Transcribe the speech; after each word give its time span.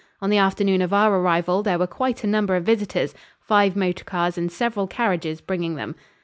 On 0.19 0.31
the 0.31 0.39
afternoon 0.39 0.81
of 0.81 0.93
our 0.95 1.15
arrival 1.19 1.61
there 1.61 1.77
were 1.77 1.85
quite 1.85 2.23
a 2.23 2.27
number 2.27 2.55
of 2.55 2.63
visitors, 2.65 3.13
five 3.39 3.75
motor 3.75 4.03
cars 4.03 4.35
and 4.35 4.51
several 4.51 4.87
carriages 4.87 5.41
bringing 5.41 5.75
them. 5.75 5.93